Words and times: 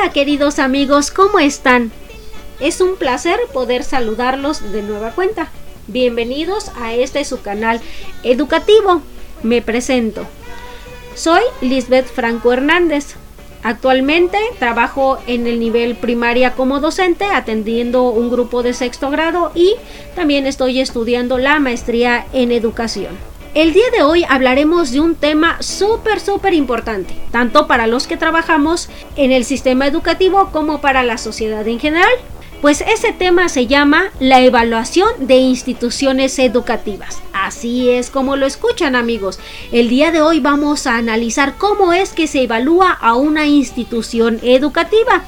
Hola 0.00 0.12
queridos 0.14 0.58
amigos, 0.58 1.10
¿cómo 1.10 1.40
están? 1.40 1.92
Es 2.58 2.80
un 2.80 2.96
placer 2.96 3.38
poder 3.52 3.84
saludarlos 3.84 4.72
de 4.72 4.80
nueva 4.80 5.10
cuenta. 5.10 5.50
Bienvenidos 5.88 6.70
a 6.80 6.94
este 6.94 7.22
su 7.26 7.42
canal 7.42 7.82
educativo. 8.22 9.02
Me 9.42 9.60
presento. 9.60 10.26
Soy 11.14 11.42
Lisbeth 11.60 12.06
Franco 12.06 12.50
Hernández. 12.50 13.16
Actualmente 13.62 14.38
trabajo 14.58 15.18
en 15.26 15.46
el 15.46 15.60
nivel 15.60 15.96
primaria 15.96 16.54
como 16.54 16.80
docente 16.80 17.26
atendiendo 17.26 18.04
un 18.08 18.30
grupo 18.30 18.62
de 18.62 18.72
sexto 18.72 19.10
grado 19.10 19.52
y 19.54 19.74
también 20.16 20.46
estoy 20.46 20.80
estudiando 20.80 21.36
la 21.36 21.60
maestría 21.60 22.26
en 22.32 22.52
educación. 22.52 23.18
El 23.52 23.72
día 23.72 23.90
de 23.90 24.04
hoy 24.04 24.24
hablaremos 24.28 24.92
de 24.92 25.00
un 25.00 25.16
tema 25.16 25.60
súper, 25.60 26.20
súper 26.20 26.54
importante, 26.54 27.16
tanto 27.32 27.66
para 27.66 27.88
los 27.88 28.06
que 28.06 28.16
trabajamos 28.16 28.88
en 29.16 29.32
el 29.32 29.44
sistema 29.44 29.88
educativo 29.88 30.50
como 30.52 30.80
para 30.80 31.02
la 31.02 31.18
sociedad 31.18 31.66
en 31.66 31.80
general. 31.80 32.12
Pues 32.60 32.80
ese 32.82 33.12
tema 33.12 33.48
se 33.48 33.66
llama 33.66 34.04
la 34.20 34.40
evaluación 34.40 35.26
de 35.26 35.38
instituciones 35.38 36.38
educativas. 36.38 37.20
Así 37.32 37.90
es 37.90 38.08
como 38.10 38.36
lo 38.36 38.46
escuchan 38.46 38.94
amigos. 38.94 39.40
El 39.72 39.88
día 39.88 40.12
de 40.12 40.22
hoy 40.22 40.38
vamos 40.38 40.86
a 40.86 40.96
analizar 40.96 41.56
cómo 41.58 41.92
es 41.92 42.10
que 42.10 42.28
se 42.28 42.42
evalúa 42.42 42.92
a 42.92 43.14
una 43.14 43.48
institución 43.48 44.38
educativa. 44.44 45.24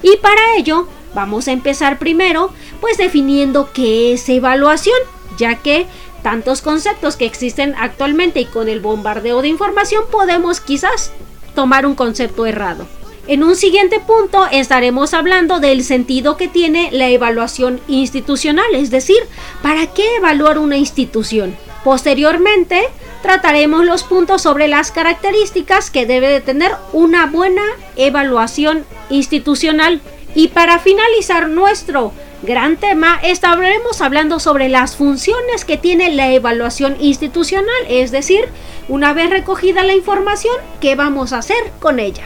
Y 0.00 0.16
para 0.18 0.54
ello 0.56 0.86
vamos 1.12 1.48
a 1.48 1.52
empezar 1.52 1.98
primero 1.98 2.52
pues 2.80 2.98
definiendo 2.98 3.72
qué 3.72 4.12
es 4.12 4.28
evaluación, 4.28 4.98
ya 5.38 5.56
que 5.56 5.86
tantos 6.24 6.62
conceptos 6.62 7.16
que 7.16 7.26
existen 7.26 7.74
actualmente 7.78 8.40
y 8.40 8.46
con 8.46 8.68
el 8.68 8.80
bombardeo 8.80 9.42
de 9.42 9.48
información 9.48 10.04
podemos 10.10 10.58
quizás 10.58 11.12
tomar 11.54 11.84
un 11.84 11.94
concepto 11.94 12.46
errado. 12.46 12.86
En 13.26 13.44
un 13.44 13.54
siguiente 13.54 14.00
punto 14.00 14.46
estaremos 14.50 15.12
hablando 15.12 15.60
del 15.60 15.84
sentido 15.84 16.38
que 16.38 16.48
tiene 16.48 16.88
la 16.92 17.10
evaluación 17.10 17.78
institucional, 17.88 18.74
es 18.74 18.90
decir, 18.90 19.18
¿para 19.62 19.86
qué 19.86 20.16
evaluar 20.16 20.58
una 20.58 20.78
institución? 20.78 21.54
Posteriormente, 21.84 22.80
trataremos 23.22 23.84
los 23.84 24.02
puntos 24.02 24.40
sobre 24.40 24.66
las 24.66 24.90
características 24.92 25.90
que 25.90 26.06
debe 26.06 26.28
de 26.28 26.40
tener 26.40 26.72
una 26.94 27.26
buena 27.26 27.62
evaluación 27.96 28.86
institucional. 29.10 30.00
Y 30.34 30.48
para 30.48 30.78
finalizar 30.78 31.48
nuestro 31.48 32.12
gran 32.44 32.76
tema, 32.76 33.18
estaremos 33.22 34.00
hablando 34.00 34.38
sobre 34.38 34.68
las 34.68 34.96
funciones 34.96 35.64
que 35.64 35.76
tiene 35.76 36.12
la 36.12 36.30
evaluación 36.32 36.96
institucional, 37.00 37.74
es 37.88 38.10
decir, 38.10 38.48
una 38.88 39.12
vez 39.12 39.30
recogida 39.30 39.82
la 39.84 39.94
información, 39.94 40.54
¿qué 40.80 40.94
vamos 40.94 41.32
a 41.32 41.38
hacer 41.38 41.72
con 41.80 41.98
ella? 41.98 42.24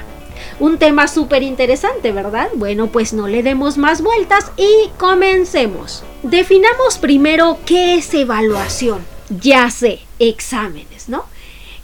Un 0.61 0.79
tema 0.79 1.09
súper 1.09 1.43
interesante, 1.43 2.13
¿verdad? 2.13 2.49
Bueno, 2.55 2.89
pues 2.89 3.13
no 3.13 3.29
le 3.29 3.43
demos 3.43 3.79
más 3.79 4.03
vueltas 4.03 4.51
y 4.57 4.91
comencemos. 4.99 6.03
Definamos 6.23 6.99
primero 6.99 7.59
qué 7.65 7.95
es 7.95 8.13
evaluación. 8.15 9.05
Ya 9.31 9.71
sé, 9.71 10.01
exámenes, 10.19 11.09
¿no? 11.09 11.25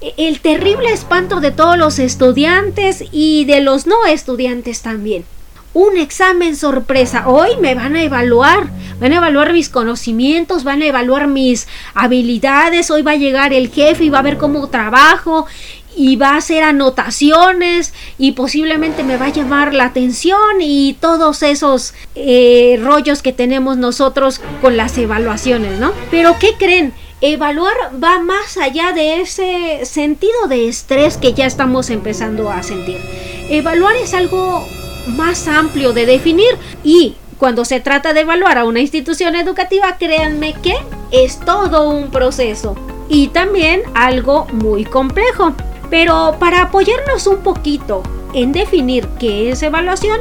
E, 0.00 0.14
el 0.16 0.40
terrible 0.40 0.92
espanto 0.92 1.40
de 1.40 1.52
todos 1.52 1.78
los 1.78 1.98
estudiantes 1.98 3.04
y 3.12 3.44
de 3.44 3.60
los 3.60 3.86
no 3.86 4.06
estudiantes 4.06 4.82
también 4.82 5.24
un 5.74 5.98
examen 5.98 6.56
sorpresa. 6.56 7.28
Hoy 7.28 7.50
me 7.60 7.74
van 7.74 7.96
a 7.96 8.02
evaluar, 8.02 8.68
van 9.00 9.12
a 9.12 9.16
evaluar 9.16 9.52
mis 9.52 9.68
conocimientos, 9.68 10.64
van 10.64 10.80
a 10.82 10.86
evaluar 10.86 11.26
mis 11.26 11.68
habilidades. 11.94 12.90
Hoy 12.90 13.02
va 13.02 13.12
a 13.12 13.16
llegar 13.16 13.52
el 13.52 13.70
jefe 13.70 14.04
y 14.04 14.10
va 14.10 14.20
a 14.20 14.22
ver 14.22 14.38
cómo 14.38 14.68
trabajo 14.68 15.46
y 15.96 16.16
va 16.16 16.30
a 16.30 16.36
hacer 16.36 16.62
anotaciones 16.64 17.92
y 18.18 18.32
posiblemente 18.32 19.04
me 19.04 19.16
va 19.16 19.26
a 19.26 19.32
llamar 19.32 19.74
la 19.74 19.84
atención 19.84 20.60
y 20.60 20.96
todos 21.00 21.42
esos 21.42 21.94
eh, 22.14 22.80
rollos 22.82 23.22
que 23.22 23.32
tenemos 23.32 23.76
nosotros 23.76 24.40
con 24.60 24.76
las 24.76 24.96
evaluaciones, 24.98 25.78
¿no? 25.78 25.92
Pero 26.10 26.36
¿qué 26.38 26.54
creen? 26.58 26.92
Evaluar 27.20 27.74
va 28.02 28.18
más 28.18 28.58
allá 28.58 28.92
de 28.92 29.20
ese 29.20 29.86
sentido 29.86 30.46
de 30.48 30.68
estrés 30.68 31.16
que 31.16 31.32
ya 31.32 31.46
estamos 31.46 31.90
empezando 31.90 32.50
a 32.50 32.62
sentir. 32.62 32.98
Evaluar 33.48 33.94
es 33.96 34.14
algo 34.14 34.66
más 35.06 35.48
amplio 35.48 35.92
de 35.92 36.06
definir 36.06 36.56
y 36.82 37.16
cuando 37.38 37.64
se 37.64 37.80
trata 37.80 38.12
de 38.12 38.20
evaluar 38.20 38.58
a 38.58 38.64
una 38.64 38.80
institución 38.80 39.34
educativa, 39.34 39.96
créanme 39.98 40.54
que 40.54 40.74
es 41.10 41.40
todo 41.40 41.90
un 41.90 42.10
proceso 42.10 42.76
y 43.08 43.28
también 43.28 43.82
algo 43.94 44.46
muy 44.52 44.84
complejo. 44.84 45.52
Pero 45.90 46.36
para 46.38 46.62
apoyarnos 46.62 47.26
un 47.26 47.38
poquito 47.38 48.02
en 48.32 48.52
definir 48.52 49.06
qué 49.18 49.50
es 49.50 49.62
evaluación, 49.62 50.20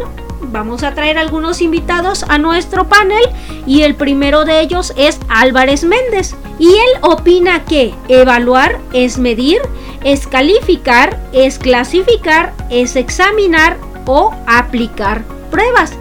vamos 0.52 0.84
a 0.84 0.94
traer 0.94 1.18
algunos 1.18 1.62
invitados 1.62 2.24
a 2.28 2.38
nuestro 2.38 2.88
panel 2.88 3.24
y 3.66 3.84
el 3.84 3.96
primero 3.96 4.46
de 4.46 4.62
ellos 4.62 4.94
es 4.98 5.20
Álvarez 5.30 5.84
Méndez. 5.84 6.36
Y 6.60 6.70
él 6.70 7.00
opina 7.02 7.66
que 7.66 7.96
evaluar 8.08 8.80
es 8.92 9.18
medir, 9.18 9.62
es 10.04 10.28
calificar, 10.28 11.20
es 11.32 11.58
clasificar, 11.58 12.54
es 12.70 12.96
examinar, 12.96 13.78
o 14.06 14.34
aplicar 14.48 15.24
pruebas. 15.50 15.94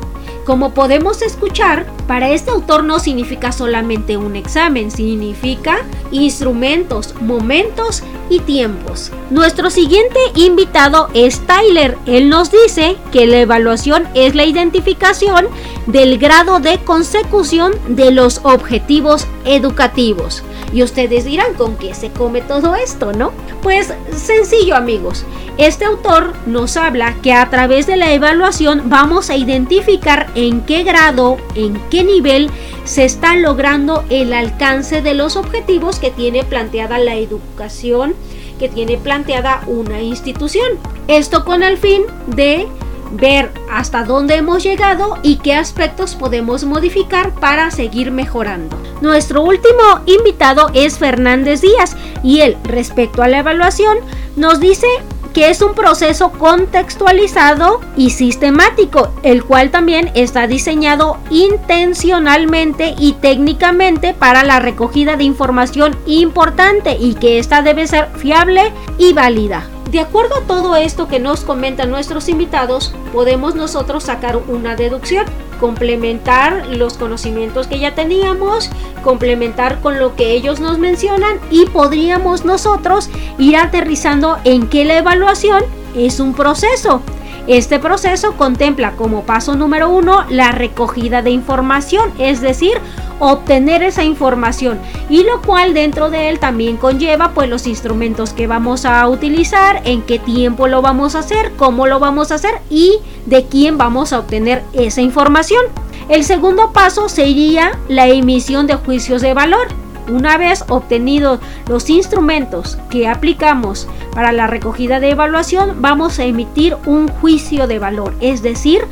Como 0.45 0.73
podemos 0.73 1.23
escuchar, 1.23 1.87
para 2.07 2.31
este 2.31 2.51
autor 2.51 2.85
no 2.85 2.99
significa 2.99 3.53
solamente 3.53 4.17
un 4.17 4.37
examen, 4.37 4.91
significa 4.91 5.79
instrumentos, 6.11 7.15
momentos 7.21 8.03
y 8.29 8.41
tiempos. 8.41 9.13
Nuestro 9.31 9.71
siguiente 9.71 10.19
invitado 10.35 11.09
es 11.15 11.41
Tyler. 11.47 11.97
Él 12.07 12.29
nos 12.29 12.51
dice 12.51 12.97
que 13.13 13.27
la 13.27 13.41
evaluación 13.41 14.09
es 14.15 14.35
la 14.35 14.45
identificación 14.45 15.47
del 15.87 16.19
grado 16.19 16.61
de 16.61 16.79
consecución 16.79 17.73
de 17.89 18.11
los 18.11 18.41
objetivos 18.45 19.27
educativos. 19.45 20.43
Y 20.73 20.83
ustedes 20.83 21.25
dirán, 21.25 21.55
¿con 21.55 21.77
qué 21.77 21.95
se 21.95 22.11
come 22.11 22.41
todo 22.41 22.75
esto, 22.75 23.13
no? 23.13 23.33
Pues 23.63 23.93
sencillo 24.17 24.75
amigos. 24.75 25.25
Este 25.59 25.85
autor 25.85 26.33
nos 26.47 26.79
habla 26.79 27.15
que 27.23 27.35
a 27.35 27.51
través 27.51 27.87
de 27.87 27.97
la 27.97 28.13
evaluación 28.13 28.85
vamos 28.87 29.29
a 29.29 29.37
identificar 29.37 30.31
en 30.35 30.63
qué 30.63 30.83
grado, 30.83 31.37
en 31.55 31.79
qué 31.91 31.92
nivel 32.01 32.51
se 32.85 33.05
está 33.05 33.37
logrando 33.37 34.05
el 34.11 34.33
alcance 34.33 35.03
de 35.03 35.15
los 35.15 35.37
objetivos 35.37 35.99
que 35.99 36.11
tiene 36.11 36.45
planteada 36.45 36.99
la 36.99 37.17
educación, 37.17 38.15
que 38.59 38.69
tiene 38.69 38.97
planteada 38.97 39.63
una 39.67 40.01
institución. 40.01 40.79
Esto 41.09 41.45
con 41.45 41.63
el 41.63 41.77
fin 41.77 42.03
de 42.27 42.67
ver 43.13 43.51
hasta 43.71 44.05
dónde 44.05 44.37
hemos 44.37 44.63
llegado 44.63 45.19
y 45.23 45.37
qué 45.37 45.55
aspectos 45.55 46.15
podemos 46.15 46.65
modificar 46.65 47.35
para 47.35 47.71
seguir 47.71 48.11
mejorando. 48.11 48.77
Nuestro 49.01 49.43
último 49.43 50.01
invitado 50.07 50.71
es 50.75 50.99
Fernández 50.99 51.61
Díaz 51.61 51.97
y 52.23 52.41
él, 52.41 52.57
respecto 52.65 53.23
a 53.23 53.29
la 53.29 53.39
evaluación, 53.39 53.99
nos 54.37 54.61
dice 54.61 54.87
que 55.33 55.51
es 55.51 55.63
un 55.63 55.75
proceso 55.75 56.31
contextualizado 56.33 57.81
y 57.97 58.11
sistemático, 58.11 59.13
el 59.23 59.45
cual 59.45 59.71
también 59.71 60.11
está 60.15 60.47
diseñado 60.47 61.19
intencionalmente 61.31 62.95
y 62.99 63.15
técnicamente 63.15 64.15
para 64.15 64.45
la 64.45 64.61
recogida 64.61 65.17
de 65.17 65.25
información 65.25 65.97
importante 66.07 66.97
y 66.99 67.15
que 67.15 67.39
ésta 67.39 67.63
debe 67.63 67.87
ser 67.87 68.09
fiable 68.17 68.73
y 68.99 69.13
válida. 69.13 69.67
De 69.93 70.01
acuerdo 70.01 70.37
a 70.37 70.47
todo 70.47 70.75
esto 70.75 71.07
que 71.07 71.19
nos 71.19 71.43
comentan 71.43 71.91
nuestros 71.91 72.31
invitados, 72.31 72.95
podemos 73.13 73.55
nosotros 73.55 74.05
sacar 74.05 74.39
una 74.39 74.75
deducción, 74.75 75.27
complementar 75.61 76.67
los 76.69 76.95
conocimientos 76.95 77.67
que 77.67 77.79
ya 77.79 77.95
teníamos, 77.95 78.71
complementar 79.05 79.83
con 79.83 79.99
lo 79.99 80.17
que 80.17 80.33
ellos 80.33 80.61
nos 80.61 80.79
mencionan 80.79 81.39
y 81.51 81.67
podríamos 81.67 82.47
nosotros 82.47 83.11
ir 83.37 83.59
aterrizando 83.59 84.39
en 84.45 84.67
que 84.67 84.87
la 84.87 84.97
evaluación 84.97 85.63
es 85.95 86.21
un 86.21 86.33
proceso. 86.33 87.03
Este 87.49 87.81
proceso 87.81 88.35
contempla 88.37 88.93
como 88.93 89.23
paso 89.23 89.57
número 89.57 89.91
uno 89.91 90.25
la 90.31 90.53
recogida 90.53 91.23
de 91.23 91.31
información, 91.31 92.13
es 92.19 92.41
decir, 92.41 92.75
obtener 93.19 93.83
esa 93.83 94.05
información 94.05 94.79
y 95.09 95.25
lo 95.25 95.43
cual 95.43 95.75
dentro 95.75 96.09
de 96.09 96.29
él 96.29 96.39
también 96.39 96.77
conlleva 96.77 97.33
pues 97.35 97.49
los 97.49 97.67
instrumentos 97.67 98.33
que 98.33 98.47
vamos 98.47 98.85
a 98.85 99.07
utilizar, 99.09 99.83
en 99.85 100.03
qué 100.03 100.21
tiempo 100.21 100.69
lo 100.69 100.83
vamos 100.83 101.17
a 101.17 101.21
hacer, 101.21 101.53
cómo 101.57 101.87
lo 101.89 101.99
vamos 101.99 102.31
a 102.31 102.37
hacer 102.37 102.61
y 102.71 102.99
de 103.27 103.45
quién 103.45 103.77
vamos 103.77 104.13
a 104.13 104.21
obtener 104.21 104.63
esa 104.73 105.01
información. 105.01 105.65
El 106.09 106.25
segundo 106.25 106.73
paso 106.73 107.09
sería 107.09 107.79
la 107.89 108.07
emisión 108.09 108.67
de 108.67 108.75
juicios 108.75 109.21
de 109.21 109.35
valor. 109.35 109.82
Una 110.09 110.37
vez 110.37 110.65
obtenidos 110.69 111.41
los 111.69 111.89
instrumentos 111.89 112.79
que 112.91 113.09
aplicamos 113.09 113.89
para 114.15 114.33
la 114.33 114.47
recogida 114.47 115.01
de 115.01 115.11
evaluación, 115.11 115.81
vamos 115.81 116.19
a 116.19 116.25
emitir 116.25 116.77
un 116.87 117.09
juicio 117.09 117.67
de 117.67 117.79
valor, 117.79 118.15
es 118.21 118.43
decir, 118.43 118.83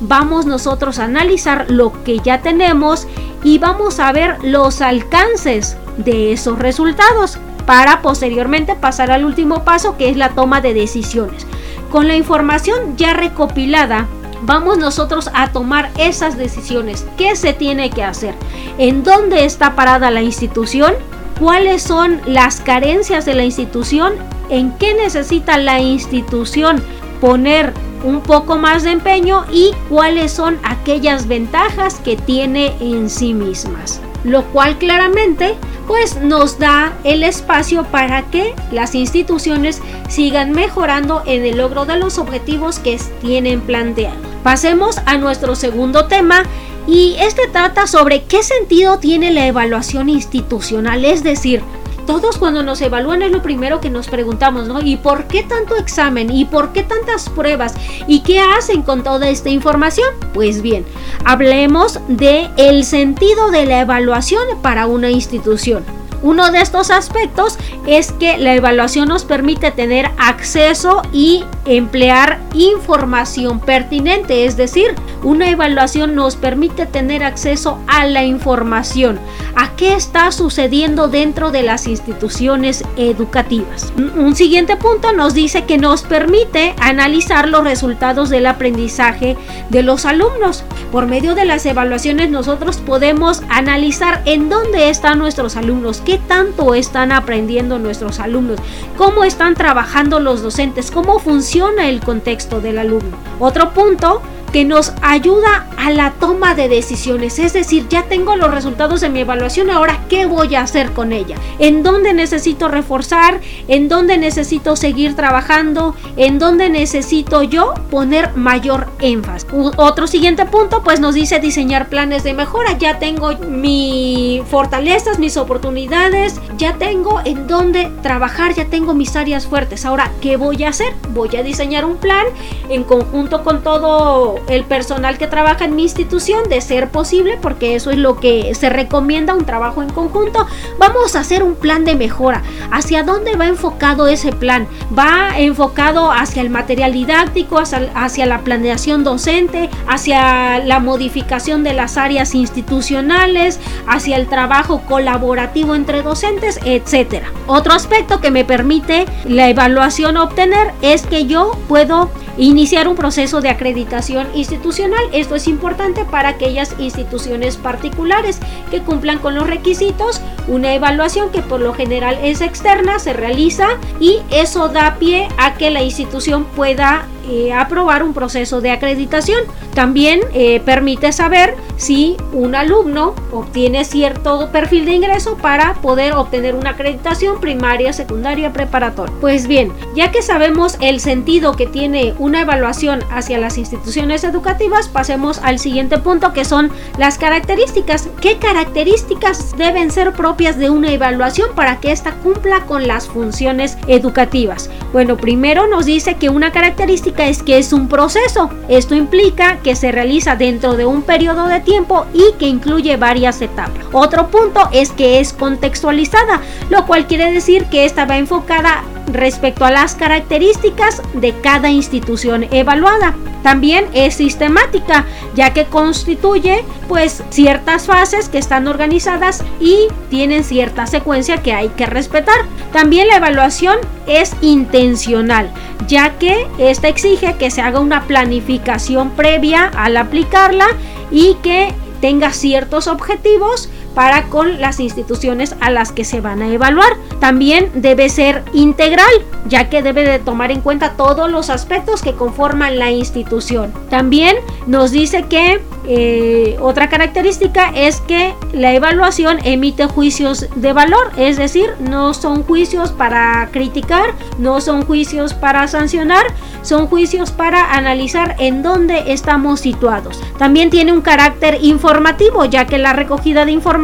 vamos 0.00 0.46
nosotros 0.46 0.98
a 0.98 1.04
analizar 1.04 1.70
lo 1.70 1.92
que 2.04 2.18
ya 2.20 2.40
tenemos 2.40 3.06
y 3.42 3.58
vamos 3.58 4.00
a 4.00 4.12
ver 4.12 4.38
los 4.42 4.80
alcances 4.80 5.76
de 5.96 6.32
esos 6.32 6.58
resultados 6.58 7.38
para 7.66 8.00
posteriormente 8.02 8.74
pasar 8.74 9.10
al 9.10 9.24
último 9.24 9.64
paso 9.64 9.96
que 9.96 10.08
es 10.08 10.16
la 10.16 10.30
toma 10.30 10.60
de 10.60 10.74
decisiones. 10.74 11.46
Con 11.90 12.06
la 12.06 12.16
información 12.16 12.96
ya 12.96 13.12
recopilada, 13.12 14.06
vamos 14.42 14.78
nosotros 14.78 15.30
a 15.34 15.52
tomar 15.52 15.90
esas 15.98 16.36
decisiones. 16.36 17.06
¿Qué 17.16 17.36
se 17.36 17.52
tiene 17.52 17.90
que 17.90 18.02
hacer? 18.02 18.34
¿En 18.78 19.02
dónde 19.02 19.44
está 19.44 19.74
parada 19.76 20.10
la 20.10 20.22
institución? 20.22 20.94
¿Cuáles 21.38 21.82
son 21.82 22.20
las 22.26 22.60
carencias 22.60 23.24
de 23.24 23.34
la 23.34 23.44
institución? 23.44 24.14
¿En 24.50 24.72
qué 24.78 24.94
necesita 24.94 25.56
la 25.58 25.80
institución 25.80 26.82
poner 27.20 27.72
un 28.02 28.20
poco 28.22 28.56
más 28.56 28.82
de 28.82 28.92
empeño 28.92 29.44
y 29.52 29.72
cuáles 29.88 30.32
son 30.32 30.58
aquellas 30.62 31.26
ventajas 31.28 31.96
que 31.96 32.16
tiene 32.16 32.74
en 32.80 33.10
sí 33.10 33.34
mismas. 33.34 34.00
Lo 34.24 34.44
cual 34.46 34.78
claramente 34.78 35.54
pues 35.86 36.20
nos 36.20 36.58
da 36.58 36.92
el 37.04 37.22
espacio 37.22 37.84
para 37.84 38.22
que 38.30 38.54
las 38.70 38.94
instituciones 38.94 39.82
sigan 40.08 40.52
mejorando 40.52 41.22
en 41.26 41.44
el 41.44 41.58
logro 41.58 41.84
de 41.84 41.96
los 41.96 42.18
objetivos 42.18 42.78
que 42.78 42.98
tienen 43.20 43.60
planteado. 43.60 44.29
Pasemos 44.42 44.98
a 45.06 45.16
nuestro 45.18 45.54
segundo 45.54 46.06
tema 46.06 46.44
y 46.86 47.16
este 47.18 47.46
trata 47.48 47.86
sobre 47.86 48.24
qué 48.24 48.42
sentido 48.42 48.98
tiene 48.98 49.30
la 49.32 49.46
evaluación 49.46 50.08
institucional, 50.08 51.04
es 51.04 51.22
decir, 51.22 51.62
todos 52.06 52.38
cuando 52.38 52.62
nos 52.62 52.80
evalúan 52.80 53.22
es 53.22 53.30
lo 53.30 53.42
primero 53.42 53.80
que 53.80 53.90
nos 53.90 54.08
preguntamos, 54.08 54.66
¿no? 54.66 54.80
¿Y 54.80 54.96
por 54.96 55.26
qué 55.26 55.44
tanto 55.44 55.76
examen? 55.76 56.30
¿Y 56.30 56.44
por 56.44 56.72
qué 56.72 56.82
tantas 56.82 57.28
pruebas? 57.28 57.74
¿Y 58.08 58.20
qué 58.20 58.40
hacen 58.40 58.82
con 58.82 59.04
toda 59.04 59.28
esta 59.28 59.50
información? 59.50 60.08
Pues 60.34 60.60
bien, 60.62 60.84
hablemos 61.24 62.00
de 62.08 62.48
el 62.56 62.84
sentido 62.84 63.50
de 63.50 63.66
la 63.66 63.80
evaluación 63.80 64.42
para 64.60 64.86
una 64.86 65.10
institución. 65.10 65.84
Uno 66.22 66.50
de 66.50 66.60
estos 66.60 66.90
aspectos 66.90 67.58
es 67.86 68.12
que 68.12 68.38
la 68.38 68.54
evaluación 68.54 69.08
nos 69.08 69.24
permite 69.24 69.70
tener 69.70 70.10
acceso 70.18 71.02
y 71.12 71.44
emplear 71.64 72.38
información 72.54 73.60
pertinente, 73.60 74.44
es 74.44 74.56
decir, 74.56 74.94
una 75.22 75.50
evaluación 75.50 76.14
nos 76.14 76.36
permite 76.36 76.86
tener 76.86 77.22
acceso 77.22 77.78
a 77.86 78.06
la 78.06 78.24
información, 78.24 79.18
a 79.54 79.76
qué 79.76 79.94
está 79.94 80.32
sucediendo 80.32 81.08
dentro 81.08 81.50
de 81.50 81.62
las 81.62 81.86
instituciones 81.86 82.84
educativas. 82.96 83.92
Un 83.96 84.34
siguiente 84.34 84.76
punto 84.76 85.12
nos 85.12 85.34
dice 85.34 85.64
que 85.64 85.78
nos 85.78 86.02
permite 86.02 86.74
analizar 86.80 87.48
los 87.48 87.64
resultados 87.64 88.30
del 88.30 88.46
aprendizaje 88.46 89.36
de 89.68 89.82
los 89.82 90.06
alumnos. 90.06 90.64
Por 90.90 91.06
medio 91.06 91.34
de 91.34 91.44
las 91.44 91.64
evaluaciones 91.66 92.30
nosotros 92.30 92.78
podemos 92.78 93.42
analizar 93.48 94.22
en 94.24 94.48
dónde 94.48 94.90
están 94.90 95.18
nuestros 95.18 95.56
alumnos, 95.56 96.02
qué 96.10 96.18
tanto 96.18 96.74
están 96.74 97.12
aprendiendo 97.12 97.78
nuestros 97.78 98.18
alumnos, 98.18 98.58
cómo 98.96 99.22
están 99.22 99.54
trabajando 99.54 100.18
los 100.18 100.42
docentes, 100.42 100.90
cómo 100.90 101.20
funciona 101.20 101.88
el 101.88 102.00
contexto 102.00 102.60
del 102.60 102.80
alumno. 102.80 103.16
Otro 103.38 103.72
punto 103.72 104.20
que 104.52 104.64
nos 104.64 104.92
ayuda 105.02 105.68
a 105.76 105.90
la 105.90 106.12
toma 106.12 106.54
de 106.54 106.68
decisiones. 106.68 107.38
Es 107.38 107.52
decir, 107.52 107.86
ya 107.88 108.04
tengo 108.04 108.36
los 108.36 108.50
resultados 108.50 109.00
de 109.00 109.08
mi 109.08 109.20
evaluación, 109.20 109.70
ahora 109.70 110.04
qué 110.08 110.26
voy 110.26 110.54
a 110.54 110.62
hacer 110.62 110.92
con 110.92 111.12
ella. 111.12 111.36
En 111.58 111.82
dónde 111.82 112.12
necesito 112.12 112.68
reforzar, 112.68 113.40
en 113.68 113.88
dónde 113.88 114.18
necesito 114.18 114.76
seguir 114.76 115.16
trabajando, 115.16 115.94
en 116.16 116.38
dónde 116.38 116.68
necesito 116.68 117.42
yo 117.42 117.74
poner 117.90 118.36
mayor 118.36 118.88
énfasis. 119.00 119.46
otro 119.76 120.06
siguiente 120.06 120.46
punto, 120.46 120.82
pues 120.82 121.00
nos 121.00 121.14
dice 121.14 121.40
diseñar 121.40 121.88
planes 121.88 122.24
de 122.24 122.34
mejora. 122.34 122.76
Ya 122.78 122.98
tengo 122.98 123.36
mis 123.38 124.42
fortalezas, 124.44 125.18
mis 125.18 125.36
oportunidades, 125.36 126.40
ya 126.58 126.74
tengo 126.74 127.20
en 127.24 127.46
dónde 127.46 127.90
trabajar, 128.02 128.54
ya 128.54 128.66
tengo 128.66 128.94
mis 128.94 129.16
áreas 129.16 129.46
fuertes. 129.46 129.84
Ahora, 129.84 130.10
¿qué 130.20 130.36
voy 130.36 130.64
a 130.64 130.70
hacer? 130.70 130.92
Voy 131.10 131.34
a 131.36 131.42
diseñar 131.42 131.84
un 131.84 131.96
plan 131.96 132.26
en 132.68 132.84
conjunto 132.84 133.42
con 133.42 133.62
todo 133.62 134.39
el 134.48 134.64
personal 134.64 135.18
que 135.18 135.26
trabaja 135.26 135.64
en 135.64 135.76
mi 135.76 135.82
institución, 135.82 136.48
de 136.48 136.60
ser 136.60 136.88
posible, 136.88 137.38
porque 137.40 137.74
eso 137.74 137.90
es 137.90 137.98
lo 137.98 138.18
que 138.18 138.54
se 138.54 138.70
recomienda, 138.70 139.34
un 139.34 139.44
trabajo 139.44 139.82
en 139.82 139.90
conjunto, 139.90 140.46
vamos 140.78 141.16
a 141.16 141.20
hacer 141.20 141.42
un 141.42 141.54
plan 141.54 141.84
de 141.84 141.94
mejora. 141.94 142.42
¿Hacia 142.70 143.02
dónde 143.02 143.36
va 143.36 143.46
enfocado 143.46 144.06
ese 144.06 144.32
plan? 144.32 144.66
Va 144.96 145.38
enfocado 145.38 146.10
hacia 146.10 146.42
el 146.42 146.50
material 146.50 146.92
didáctico, 146.92 147.58
hacia, 147.58 148.26
la 148.26 148.40
planeación 148.40 149.04
docente, 149.04 149.70
hacia 149.86 150.58
la 150.58 150.80
modificación 150.80 151.64
de 151.64 151.74
las 151.74 151.96
áreas 151.96 152.34
institucionales, 152.34 153.60
hacia 153.86 154.16
el 154.16 154.28
trabajo 154.28 154.82
colaborativo 154.88 155.74
entre 155.74 156.02
docentes, 156.02 156.60
etcétera. 156.64 157.32
Otro 157.46 157.72
aspecto 157.72 158.20
que 158.20 158.30
me 158.30 158.44
permite 158.44 159.06
la 159.24 159.48
evaluación 159.48 160.16
obtener 160.16 160.72
es 160.82 161.06
que 161.06 161.26
yo 161.26 161.52
puedo 161.68 162.10
iniciar 162.36 162.88
un 162.88 162.96
proceso 162.96 163.40
de 163.40 163.48
acreditación 163.48 164.28
institucional. 164.34 165.02
Esto 165.12 165.34
es 165.34 165.48
importante 165.48 166.04
para 166.04 166.30
aquellas 166.30 166.74
instituciones 166.78 167.56
particulares 167.56 168.40
que 168.70 168.80
cumplan 168.80 169.18
con 169.18 169.34
los 169.34 169.46
requisitos. 169.46 170.20
Una 170.48 170.74
evaluación 170.74 171.30
que 171.30 171.42
por 171.42 171.60
lo 171.60 171.74
general 171.74 172.18
es 172.22 172.40
externa 172.40 172.98
se 172.98 173.12
realiza 173.12 173.78
y 173.98 174.18
eso 174.30 174.68
da 174.68 174.96
pie 174.98 175.28
a 175.38 175.54
que 175.54 175.70
la 175.70 175.82
institución 175.82 176.44
pueda 176.44 177.06
eh, 177.30 177.52
aprobar 177.52 178.02
un 178.02 178.12
proceso 178.12 178.60
de 178.60 178.72
acreditación. 178.72 179.44
También 179.74 180.20
eh, 180.34 180.60
permite 180.64 181.12
saber 181.12 181.54
si 181.76 182.16
un 182.32 182.56
alumno 182.56 183.14
obtiene 183.30 183.84
cierto 183.84 184.50
perfil 184.50 184.84
de 184.84 184.94
ingreso 184.94 185.36
para 185.36 185.74
poder 185.74 186.14
obtener 186.14 186.56
una 186.56 186.70
acreditación 186.70 187.40
primaria, 187.40 187.92
secundaria, 187.92 188.52
preparatoria. 188.52 189.14
Pues 189.20 189.46
bien, 189.46 189.72
ya 189.94 190.10
que 190.10 190.22
sabemos 190.22 190.76
el 190.80 190.98
sentido 190.98 191.52
que 191.54 191.66
tiene 191.66 192.14
una 192.18 192.40
evaluación 192.40 193.00
hacia 193.12 193.38
las 193.38 193.58
instituciones 193.58 194.24
educativas, 194.24 194.88
pasemos 194.88 195.38
al 195.38 195.60
siguiente 195.60 195.98
punto 195.98 196.32
que 196.32 196.44
son 196.44 196.72
las 196.98 197.16
características. 197.16 198.08
¿Qué 198.20 198.38
características 198.38 199.56
deben 199.56 199.92
ser 199.92 200.12
propias 200.14 200.58
de 200.58 200.70
una 200.70 200.90
evaluación 200.90 201.50
para 201.54 201.78
que 201.78 201.92
ésta 201.92 202.12
cumpla 202.24 202.66
con 202.66 202.88
las 202.88 203.06
funciones 203.06 203.78
educativas? 203.86 204.68
Bueno, 204.92 205.16
primero 205.16 205.68
nos 205.68 205.86
dice 205.86 206.16
que 206.16 206.28
una 206.28 206.50
característica 206.50 207.19
es 207.28 207.42
que 207.42 207.58
es 207.58 207.72
un 207.72 207.88
proceso. 207.88 208.50
Esto 208.68 208.94
implica 208.94 209.58
que 209.62 209.76
se 209.76 209.92
realiza 209.92 210.36
dentro 210.36 210.74
de 210.74 210.86
un 210.86 211.02
periodo 211.02 211.46
de 211.46 211.60
tiempo 211.60 212.06
y 212.12 212.32
que 212.38 212.46
incluye 212.46 212.96
varias 212.96 213.40
etapas. 213.42 213.84
Otro 213.92 214.28
punto 214.28 214.68
es 214.72 214.92
que 214.92 215.20
es 215.20 215.32
contextualizada, 215.32 216.40
lo 216.68 216.86
cual 216.86 217.06
quiere 217.06 217.32
decir 217.32 217.66
que 217.66 217.84
esta 217.84 218.04
va 218.04 218.18
enfocada 218.18 218.82
respecto 219.14 219.64
a 219.64 219.70
las 219.70 219.94
características 219.94 221.02
de 221.14 221.32
cada 221.40 221.70
institución 221.70 222.46
evaluada. 222.50 223.14
También 223.42 223.86
es 223.94 224.14
sistemática, 224.14 225.06
ya 225.34 225.52
que 225.54 225.64
constituye 225.64 226.64
pues 226.88 227.22
ciertas 227.30 227.86
fases 227.86 228.28
que 228.28 228.38
están 228.38 228.68
organizadas 228.68 229.42
y 229.60 229.88
tienen 230.10 230.44
cierta 230.44 230.86
secuencia 230.86 231.42
que 231.42 231.52
hay 231.52 231.68
que 231.70 231.86
respetar. 231.86 232.36
También 232.72 233.08
la 233.08 233.16
evaluación 233.16 233.76
es 234.06 234.34
intencional, 234.42 235.50
ya 235.86 236.18
que 236.18 236.46
esta 236.58 236.88
exige 236.88 237.36
que 237.36 237.50
se 237.50 237.62
haga 237.62 237.80
una 237.80 238.06
planificación 238.06 239.10
previa 239.10 239.70
al 239.74 239.96
aplicarla 239.96 240.66
y 241.10 241.34
que 241.42 241.72
tenga 242.00 242.32
ciertos 242.32 242.86
objetivos 242.86 243.68
para 243.94 244.24
con 244.24 244.60
las 244.60 244.80
instituciones 244.80 245.56
a 245.60 245.70
las 245.70 245.92
que 245.92 246.04
se 246.04 246.20
van 246.20 246.42
a 246.42 246.48
evaluar. 246.48 246.92
También 247.18 247.70
debe 247.74 248.08
ser 248.08 248.42
integral, 248.52 249.10
ya 249.46 249.68
que 249.68 249.82
debe 249.82 250.04
de 250.04 250.18
tomar 250.18 250.50
en 250.50 250.60
cuenta 250.60 250.92
todos 250.96 251.30
los 251.30 251.50
aspectos 251.50 252.02
que 252.02 252.14
conforman 252.14 252.78
la 252.78 252.90
institución. 252.90 253.72
También 253.88 254.36
nos 254.66 254.90
dice 254.90 255.24
que 255.24 255.60
eh, 255.86 256.56
otra 256.60 256.88
característica 256.88 257.70
es 257.74 258.00
que 258.00 258.34
la 258.52 258.74
evaluación 258.74 259.38
emite 259.44 259.86
juicios 259.86 260.46
de 260.54 260.72
valor, 260.72 261.10
es 261.16 261.36
decir, 261.36 261.70
no 261.80 262.14
son 262.14 262.44
juicios 262.44 262.92
para 262.92 263.48
criticar, 263.50 264.14
no 264.38 264.60
son 264.60 264.82
juicios 264.82 265.34
para 265.34 265.66
sancionar, 265.68 266.26
son 266.62 266.86
juicios 266.86 267.32
para 267.32 267.72
analizar 267.72 268.36
en 268.38 268.62
dónde 268.62 269.12
estamos 269.12 269.60
situados. 269.60 270.20
También 270.38 270.70
tiene 270.70 270.92
un 270.92 271.00
carácter 271.00 271.58
informativo, 271.62 272.44
ya 272.44 272.66
que 272.66 272.78
la 272.78 272.92
recogida 272.92 273.44
de 273.44 273.52
información 273.52 273.79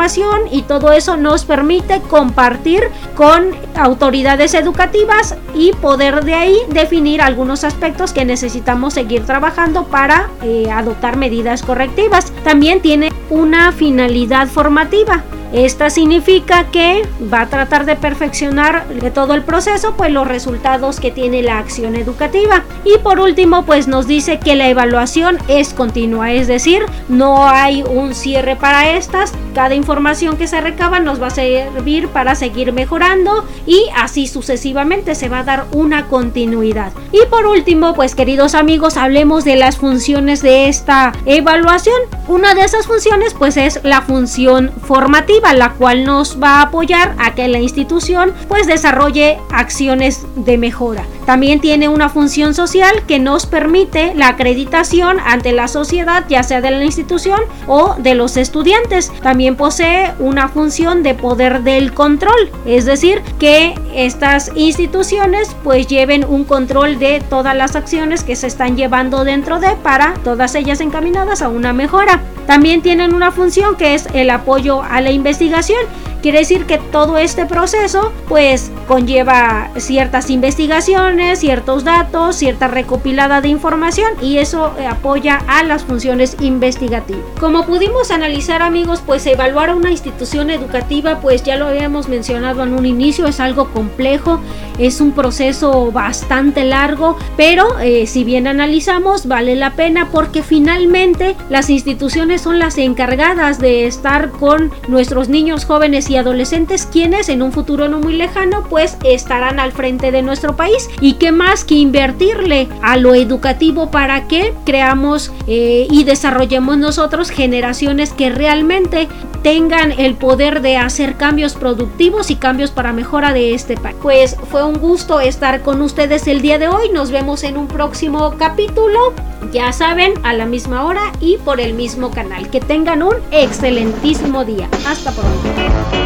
y 0.50 0.62
todo 0.62 0.92
eso 0.92 1.16
nos 1.16 1.44
permite 1.44 2.00
compartir 2.02 2.82
con 3.14 3.50
autoridades 3.74 4.54
educativas 4.54 5.36
y 5.54 5.72
poder 5.72 6.24
de 6.24 6.34
ahí 6.34 6.58
definir 6.68 7.22
algunos 7.22 7.64
aspectos 7.64 8.12
que 8.12 8.24
necesitamos 8.24 8.94
seguir 8.94 9.24
trabajando 9.24 9.84
para 9.84 10.28
eh, 10.42 10.70
adoptar 10.70 11.16
medidas 11.16 11.62
correctas 11.62 12.32
también 12.44 12.80
tiene 12.80 13.10
una 13.30 13.72
finalidad 13.72 14.48
formativa 14.48 15.24
Esta 15.56 15.88
significa 15.88 16.64
que 16.70 17.00
va 17.32 17.40
a 17.40 17.48
tratar 17.48 17.86
de 17.86 17.96
perfeccionar 17.96 18.86
de 18.88 19.10
todo 19.10 19.32
el 19.32 19.42
proceso, 19.42 19.94
pues 19.96 20.12
los 20.12 20.28
resultados 20.28 21.00
que 21.00 21.10
tiene 21.10 21.40
la 21.40 21.58
acción 21.58 21.96
educativa. 21.96 22.64
Y 22.84 22.98
por 22.98 23.20
último, 23.20 23.64
pues 23.64 23.88
nos 23.88 24.06
dice 24.06 24.38
que 24.38 24.54
la 24.54 24.68
evaluación 24.68 25.38
es 25.48 25.72
continua, 25.72 26.30
es 26.32 26.46
decir, 26.46 26.82
no 27.08 27.48
hay 27.48 27.82
un 27.82 28.14
cierre 28.14 28.56
para 28.56 28.90
estas. 28.90 29.32
Cada 29.54 29.74
información 29.74 30.36
que 30.36 30.46
se 30.46 30.60
recaba 30.60 31.00
nos 31.00 31.22
va 31.22 31.28
a 31.28 31.30
servir 31.30 32.08
para 32.08 32.34
seguir 32.34 32.74
mejorando 32.74 33.46
y 33.64 33.86
así 33.96 34.26
sucesivamente 34.26 35.14
se 35.14 35.30
va 35.30 35.38
a 35.38 35.44
dar 35.44 35.64
una 35.72 36.08
continuidad. 36.08 36.92
Y 37.12 37.24
por 37.30 37.46
último, 37.46 37.94
pues 37.94 38.14
queridos 38.14 38.54
amigos, 38.54 38.98
hablemos 38.98 39.44
de 39.46 39.56
las 39.56 39.78
funciones 39.78 40.42
de 40.42 40.68
esta 40.68 41.14
evaluación. 41.24 41.96
Una 42.28 42.54
de 42.54 42.64
esas 42.64 42.86
funciones 42.86 43.32
pues 43.32 43.56
es 43.56 43.80
la 43.82 44.02
función 44.02 44.70
formativa, 44.82 45.45
la 45.52 45.72
cual 45.74 46.04
nos 46.04 46.42
va 46.42 46.60
a 46.60 46.62
apoyar 46.62 47.14
a 47.18 47.34
que 47.34 47.48
la 47.48 47.58
institución 47.58 48.32
pues 48.48 48.66
desarrolle 48.66 49.38
acciones 49.50 50.26
de 50.36 50.58
mejora. 50.58 51.04
También 51.26 51.60
tiene 51.60 51.88
una 51.88 52.08
función 52.08 52.54
social 52.54 53.02
que 53.06 53.18
nos 53.18 53.46
permite 53.46 54.14
la 54.14 54.28
acreditación 54.28 55.18
ante 55.24 55.52
la 55.52 55.66
sociedad, 55.66 56.24
ya 56.28 56.42
sea 56.42 56.60
de 56.60 56.70
la 56.70 56.84
institución 56.84 57.40
o 57.66 57.96
de 57.98 58.14
los 58.14 58.36
estudiantes. 58.36 59.12
También 59.22 59.56
posee 59.56 60.12
una 60.20 60.48
función 60.48 61.02
de 61.02 61.14
poder 61.14 61.62
del 61.62 61.92
control, 61.92 62.50
es 62.64 62.84
decir, 62.84 63.22
que 63.40 63.74
estas 63.92 64.52
instituciones 64.54 65.56
pues 65.64 65.88
lleven 65.88 66.24
un 66.28 66.44
control 66.44 66.98
de 66.98 67.20
todas 67.28 67.56
las 67.56 67.74
acciones 67.74 68.22
que 68.22 68.36
se 68.36 68.46
están 68.46 68.76
llevando 68.76 69.24
dentro 69.24 69.58
de 69.58 69.70
para 69.82 70.14
todas 70.22 70.54
ellas 70.54 70.80
encaminadas 70.80 71.42
a 71.42 71.48
una 71.48 71.72
mejora. 71.72 72.20
También 72.46 72.82
tienen 72.82 73.12
una 73.12 73.32
función 73.32 73.76
que 73.76 73.94
es 73.94 74.06
el 74.14 74.30
apoyo 74.30 74.82
a 74.82 75.00
la 75.00 75.10
investigación 75.10 75.25
investigación. 75.26 75.80
Quiere 76.26 76.40
decir 76.40 76.66
que 76.66 76.78
todo 76.78 77.18
este 77.18 77.46
proceso 77.46 78.12
pues 78.28 78.72
conlleva 78.88 79.70
ciertas 79.76 80.28
investigaciones, 80.28 81.38
ciertos 81.38 81.84
datos, 81.84 82.34
cierta 82.34 82.66
recopilada 82.66 83.40
de 83.40 83.46
información 83.46 84.10
y 84.20 84.38
eso 84.38 84.72
apoya 84.90 85.40
a 85.46 85.62
las 85.62 85.84
funciones 85.84 86.36
investigativas. 86.40 87.22
Como 87.38 87.64
pudimos 87.64 88.10
analizar 88.10 88.60
amigos, 88.60 89.04
pues 89.06 89.24
evaluar 89.26 89.70
a 89.70 89.76
una 89.76 89.92
institución 89.92 90.50
educativa 90.50 91.20
pues 91.20 91.44
ya 91.44 91.54
lo 91.54 91.68
habíamos 91.68 92.08
mencionado 92.08 92.64
en 92.64 92.74
un 92.74 92.86
inicio, 92.86 93.28
es 93.28 93.38
algo 93.38 93.70
complejo, 93.70 94.40
es 94.80 95.00
un 95.00 95.12
proceso 95.12 95.92
bastante 95.92 96.64
largo, 96.64 97.16
pero 97.36 97.78
eh, 97.78 98.08
si 98.08 98.24
bien 98.24 98.48
analizamos 98.48 99.26
vale 99.26 99.54
la 99.54 99.74
pena 99.74 100.08
porque 100.10 100.42
finalmente 100.42 101.36
las 101.50 101.70
instituciones 101.70 102.40
son 102.40 102.58
las 102.58 102.78
encargadas 102.78 103.60
de 103.60 103.86
estar 103.86 104.32
con 104.32 104.72
nuestros 104.88 105.28
niños 105.28 105.64
jóvenes 105.64 106.10
adolescentes 106.16 106.86
quienes 106.86 107.28
en 107.28 107.42
un 107.42 107.52
futuro 107.52 107.88
no 107.88 108.00
muy 108.00 108.14
lejano 108.14 108.64
pues 108.68 108.96
estarán 109.04 109.60
al 109.60 109.72
frente 109.72 110.10
de 110.10 110.22
nuestro 110.22 110.56
país 110.56 110.88
y 111.00 111.14
qué 111.14 111.32
más 111.32 111.64
que 111.64 111.74
invertirle 111.74 112.68
a 112.82 112.96
lo 112.96 113.14
educativo 113.14 113.90
para 113.90 114.28
que 114.28 114.54
creamos 114.64 115.32
eh, 115.46 115.86
y 115.90 116.04
desarrollemos 116.04 116.78
nosotros 116.78 117.30
generaciones 117.30 118.12
que 118.12 118.30
realmente 118.30 119.08
tengan 119.42 119.92
el 119.92 120.14
poder 120.14 120.60
de 120.60 120.76
hacer 120.76 121.16
cambios 121.16 121.54
productivos 121.54 122.30
y 122.30 122.36
cambios 122.36 122.72
para 122.72 122.92
mejora 122.92 123.32
de 123.32 123.54
este 123.54 123.76
país. 123.76 123.96
Pues 124.02 124.36
fue 124.50 124.64
un 124.64 124.78
gusto 124.80 125.20
estar 125.20 125.62
con 125.62 125.82
ustedes 125.82 126.26
el 126.26 126.42
día 126.42 126.58
de 126.58 126.66
hoy. 126.66 126.90
Nos 126.92 127.12
vemos 127.12 127.44
en 127.44 127.56
un 127.56 127.68
próximo 127.68 128.34
capítulo. 128.38 129.12
Ya 129.52 129.72
saben, 129.72 130.14
a 130.24 130.32
la 130.32 130.46
misma 130.46 130.84
hora 130.84 131.12
y 131.20 131.36
por 131.38 131.60
el 131.60 131.74
mismo 131.74 132.10
canal. 132.10 132.50
Que 132.50 132.60
tengan 132.60 133.04
un 133.04 133.14
excelentísimo 133.30 134.44
día. 134.44 134.68
Hasta 134.84 135.12
pronto. 135.12 136.05